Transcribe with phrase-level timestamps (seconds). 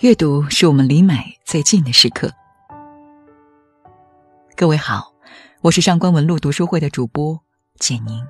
[0.00, 1.14] 阅读是我们离美
[1.46, 2.30] 最近的时刻。
[4.54, 5.10] 各位好，
[5.62, 7.40] 我是上官文露读书会的主播
[7.78, 8.22] 简宁。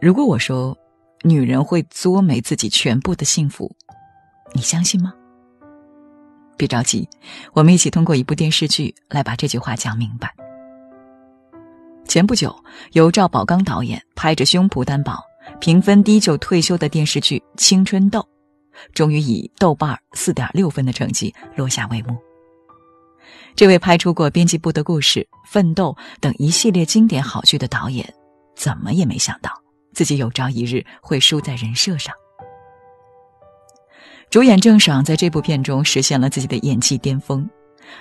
[0.00, 0.74] 如果我说
[1.24, 3.70] 女人会作没自己全部的幸福，
[4.54, 5.12] 你相信吗？
[6.56, 7.06] 别着急，
[7.52, 10.34] 我们一起通过一部电视剧来把这句话讲明白。
[12.08, 12.56] 前不久，
[12.92, 15.22] 由赵宝刚导演拍着胸脯担保、
[15.60, 18.20] 评分低就退休的电视剧《青春痘》。
[18.92, 22.16] 终于以豆瓣四点六分的成绩落下帷幕。
[23.54, 28.06] 这位拍出过《编辑部的故事》《奋斗》等一系列经典好剧的导演，
[28.54, 29.50] 怎么也没想到
[29.94, 32.14] 自己有朝一日会输在人设上。
[34.28, 37.48] 主演郑爽在这部片中实现了自己的演技巅峰，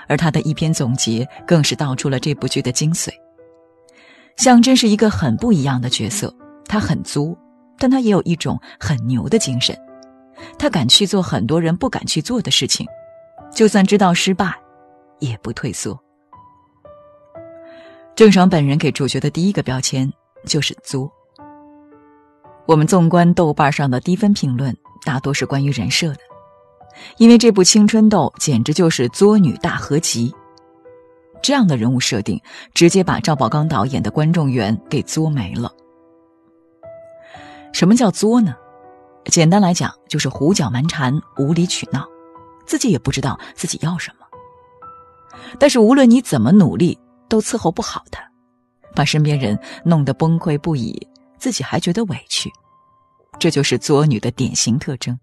[0.08, 3.10] 而他的一篇总结更是道出了这部剧的精髓。
[4.36, 7.38] 向真是一个很不一样的角色，他很作，
[7.78, 9.74] 但他也有一种很牛的精神。
[10.58, 12.86] 他敢去做很多人不敢去做的事情，
[13.54, 14.54] 就算知道失败，
[15.20, 15.98] 也不退缩。
[18.16, 20.12] 郑爽本人给主角的第一个标签
[20.46, 21.12] 就是“作”。
[22.66, 26.20] 我们纵观豆瓣上的低分评论，大多是关于人设的，
[27.18, 30.34] 因为这部《青春痘》简直就是作女大合集。
[31.44, 32.42] 这样的人物设定，
[32.74, 35.72] 直接把赵宝刚导演的观众缘给作没了。
[37.72, 38.56] 什么叫作呢？
[39.26, 42.08] 简单来讲，就是胡搅蛮缠、无理取闹，
[42.66, 44.26] 自己也不知道自己要什么。
[45.60, 48.22] 但是无论你怎么努力，都伺候不好他，
[48.96, 50.96] 把身边人弄得崩溃不已，
[51.38, 52.50] 自己还觉得委屈。
[53.40, 55.18] 这就是作女的典型特征。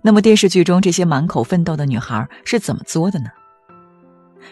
[0.00, 3.28] 那么电视剧中这些满口奋斗的女孩是怎么作的呢？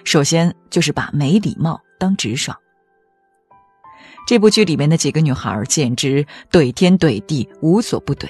[0.05, 2.57] 首先就是把没礼貌当直爽。
[4.27, 8.29] 这部剧里面的几个女孩简直怼天怼地，无所不怼。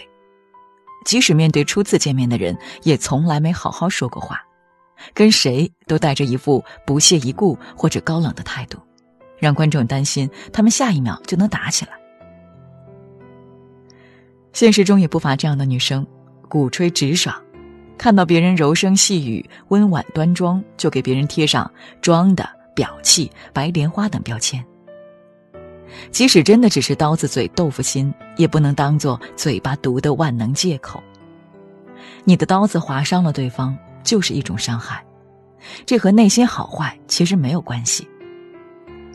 [1.07, 4.39] 即使面对初次见面的人，也从来没好好说过话，
[5.15, 8.79] 跟谁都带着一副不屑一顾或者高冷的态度，
[9.39, 11.93] 让观众担心他们下一秒就能打起来。
[14.53, 16.07] 现实中也不乏这样的女生，
[16.47, 17.35] 鼓吹直爽，
[17.97, 21.71] 看到别人柔声细语、温婉端庄，就给别人贴上
[22.03, 24.63] 装的、表气、白莲花等标签。
[26.11, 31.03] 即使真的只是刀子嘴豆腐心，也不能当做嘴巴毒的万能借口。
[32.25, 35.05] 你的刀子划伤了对方，就是一种伤害，
[35.85, 38.09] 这和内心好坏其实没有关系。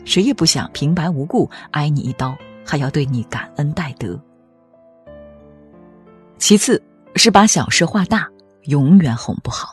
[0.04, 4.18] 谁也不想平白无故挨你一刀，还要对你感恩戴德。
[6.38, 6.82] 其次
[7.14, 8.28] 是把小事化大，
[8.62, 9.72] 永远哄不好。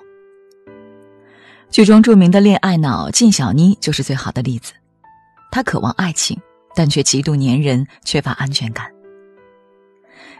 [1.72, 4.74] 剧中著名的恋爱脑靳小妮就是最好的例子，
[5.52, 6.40] 她渴望爱情。
[6.80, 8.90] 但却极度粘人，缺乏安全感。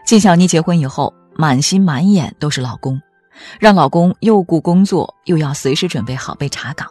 [0.06, 2.98] 靳小妮结婚以后，满心满眼都是老公，
[3.58, 6.90] 让老公又顾工作，又要随时准备好被查岗。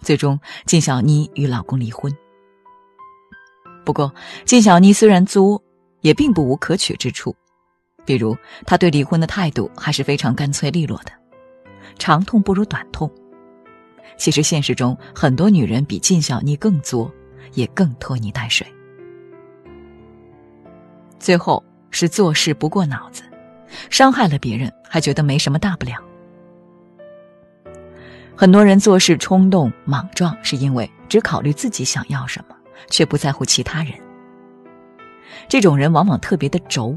[0.00, 0.36] 最终，
[0.66, 2.12] 靳小妮与老公离婚。
[3.84, 4.12] 不过，
[4.44, 5.62] 靳小妮虽然作，
[6.00, 7.32] 也并不无可取之处，
[8.04, 8.36] 比如
[8.66, 11.12] 她对离婚的态度还是非常干脆利落的，
[11.96, 13.08] 长痛不如短痛。
[14.18, 17.08] 其实，现实中很多女人比靳小妮更作。
[17.52, 18.66] 也更拖泥带水。
[21.18, 23.22] 最后是做事不过脑子，
[23.90, 25.96] 伤害了别人还觉得没什么大不了。
[28.36, 32.56] 很多人做事冲动莽撞，是因为只考虑自己想要什么，
[32.90, 33.92] 却不在乎其他人。
[35.48, 36.96] 这种人往往特别的轴，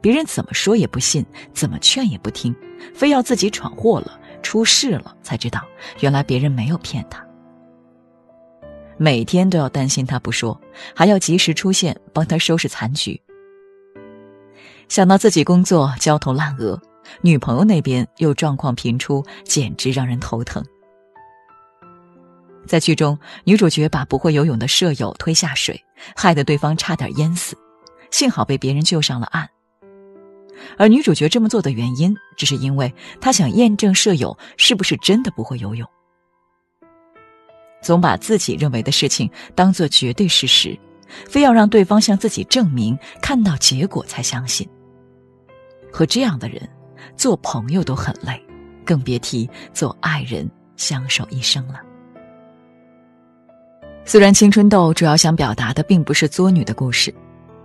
[0.00, 2.54] 别人怎么说也不信，怎么劝也不听，
[2.94, 5.62] 非要自己闯祸了、出事了才知道，
[6.00, 7.23] 原来别人没有骗他。
[8.96, 10.60] 每天都要担心他不说，
[10.94, 13.20] 还要及时出现帮他收拾残局。
[14.88, 16.80] 想到自己工作焦头烂额，
[17.20, 20.64] 女朋友那边又状况频出，简直让人头疼。
[22.66, 25.82] 在剧中，女主角把不会游泳的舍友推下水，
[26.16, 27.56] 害得对方差点淹死，
[28.10, 29.48] 幸好被别人救上了岸。
[30.78, 35.86] 而女主角这么做的原因，只是因为她想验证舍友是不是真的不会游泳。
[37.84, 40.76] 总把自己认为的事情当做绝对事实，
[41.28, 44.66] 非要让对方向自己证明，看到结果才相信。
[45.92, 46.66] 和这样的人
[47.14, 48.42] 做朋友都很累，
[48.86, 51.80] 更别提做爱人相守一生了。
[54.06, 57.14] 虽然《青春痘》主要想表达的并不是作女的故事，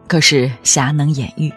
[0.05, 1.49] 可是侠能掩喻，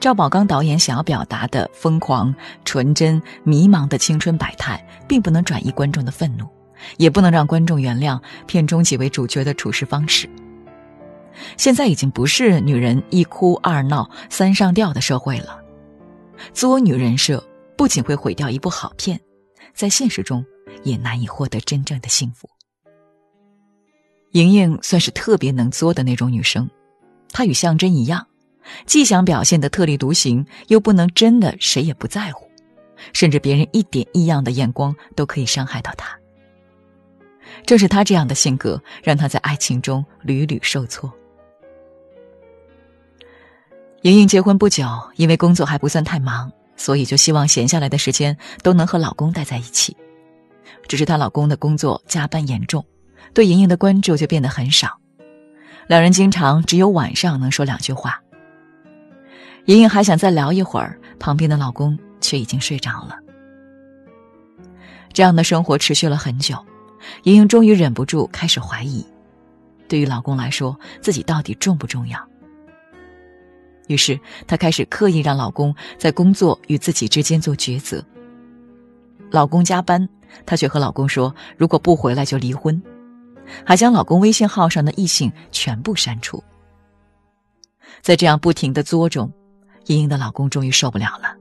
[0.00, 2.34] 赵宝刚导演想要表达的疯狂、
[2.64, 6.44] 纯真、迷茫的青春百态，并不能转移观众的愤怒。
[6.96, 10.28] 也不能让观众原谅片中几位主角的处事方式。
[11.56, 15.60] 现在已经不是女人一哭二闹三上吊的社会了，
[16.52, 17.42] 作女人设
[17.76, 19.18] 不仅会毁掉一部好片，
[19.74, 20.44] 在现实中
[20.82, 22.48] 也难以获得真正的幸福。
[24.32, 26.68] 莹莹算是特别能作的那种女生，
[27.30, 28.26] 她与向真一样，
[28.86, 32.46] 既想表现的特立独行，又不能真的谁也不在乎，
[33.12, 36.18] 甚至别人一点异样的眼光都可以伤害到她。
[37.64, 41.12] 正是她这样的性格，让她在爱情中屡屡受挫。
[44.02, 49.96] 莹莹结婚不久，因为工作还不算太忙，所以就希望闲下来的时间都能和老公待在一起。
[50.88, 52.84] 只是她老公的工作加班严重。
[53.34, 54.98] 对莹莹的关注就变得很少，
[55.86, 58.20] 两人经常只有晚上能说两句话。
[59.66, 63.16] 莹莹还想再聊一会儿，旁边的老公却已经睡着了。
[65.14, 66.56] 这样的生活持续了很久，
[67.24, 69.04] 莹莹终于忍不住开始怀疑，
[69.88, 72.18] 对于老公来说，自己到底重不重要？
[73.88, 78.04] 于是她开始刻意让老公在工作与自己之间做抉择。
[79.30, 80.08] 老公加班，
[80.46, 82.80] 她却和老公说，如果不回来就离婚。
[83.66, 86.42] 还将老公微信号上的异性全部删除。
[88.00, 89.30] 在这样不停的作中，
[89.86, 91.36] 莹莹的老公终于受不了了。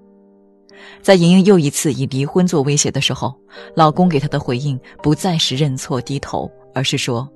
[1.01, 3.33] 在莹莹又一次以离婚做威胁的时候，
[3.75, 7.27] 老公给她的回应不再是认错低头，而是说：“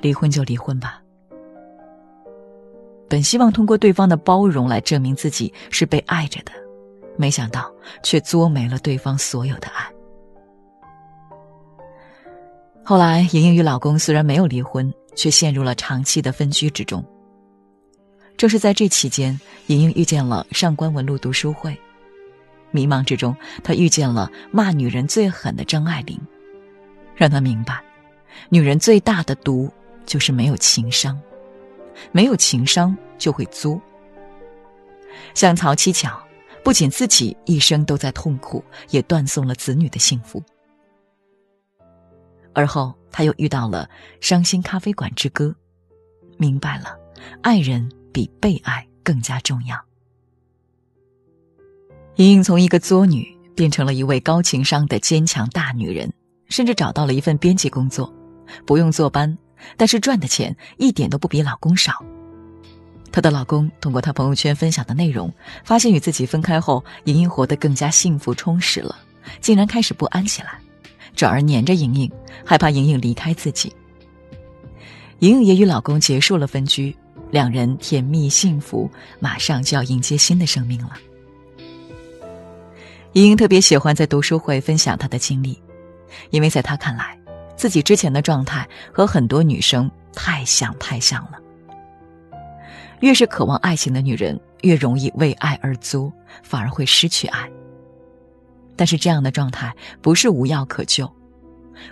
[0.00, 1.02] 离婚就离婚吧。”
[3.08, 6.50] 本希望通过对方的包容来证明自己是被爱着的，
[7.16, 7.72] 没想到
[8.02, 9.86] 却作没了对方所有的爱。
[12.82, 17.04] 后来，莹莹与老公虽然没有离婚，却陷入了长期的分居之中。
[18.36, 19.38] 正是在这期间，
[19.68, 21.76] 莹莹遇见了上官文露读书会，
[22.70, 23.34] 迷茫之中，
[23.64, 26.20] 他遇见了骂女人最狠的张爱玲，
[27.14, 27.82] 让他明白，
[28.48, 29.70] 女人最大的毒
[30.04, 31.18] 就是没有情商，
[32.12, 33.80] 没有情商就会作。
[35.32, 36.20] 像曹七巧，
[36.62, 40.42] 不仅自己一生都在痛苦，也断送了子女的幸福。
[42.52, 43.88] 而后，他又遇到了
[44.26, 45.46] 《伤心咖啡馆之歌》，
[46.38, 46.98] 明白了，
[47.42, 49.85] 爱人比被爱更加重要。
[52.16, 56.10] 莹莹从一个作女变成了一位高情商的坚强大女人，
[56.48, 58.10] 甚至找到了一份编辑工作，
[58.64, 59.36] 不用坐班，
[59.76, 62.02] 但是赚的钱一点都不比老公少。
[63.12, 65.30] 她的老公通过她朋友圈分享的内容，
[65.62, 68.96] 发现与自己分开后，莹莹活得更加幸福充实了，
[69.42, 70.58] 竟然开始不安起来。
[71.14, 72.10] 转而黏着莹莹，
[72.46, 73.70] 害怕莹莹离开自己。
[75.18, 76.96] 莹莹也与老公结束了分居，
[77.30, 78.90] 两人甜蜜幸福，
[79.20, 80.92] 马上就要迎接新的生命了。
[83.16, 85.58] 莹莹特别喜欢在读书会分享她的经历，
[86.28, 87.18] 因为在她看来，
[87.56, 91.38] 自己之前的状态和很多女生太像太像了。
[93.00, 97.50] 越是渴望爱情的女人，越容易为爱而作，反而会失去爱。
[98.76, 101.10] 但是这样的状态不是无药可救，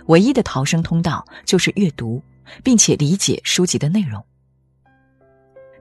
[0.05, 2.21] 唯一的逃生通道就是阅读，
[2.63, 4.23] 并且理解书籍的内容。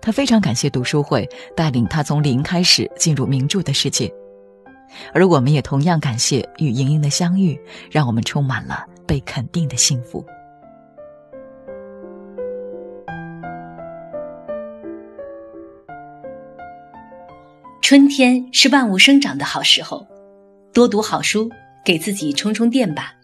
[0.01, 4.11] 他非常感谢读书会带领他从零开始进入名著的世界，
[5.13, 7.59] 而我们也同样感谢与莹莹的相遇，
[7.91, 10.25] 让我们充满了被肯定的幸福。
[17.83, 20.07] 春天是万物生长的好时候。
[20.73, 21.49] 多读好书，
[21.85, 23.15] 给自己充充电吧。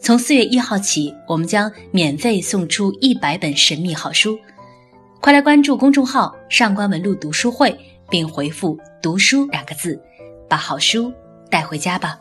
[0.00, 4.38] 从四月一号起，我们将免费送出一百本神秘好书，
[5.20, 7.78] 快来关注公众号“上官文露读书会”，
[8.08, 10.00] 并回复“读书”两个字，
[10.50, 11.14] 把好书
[11.48, 12.20] 带回家吧。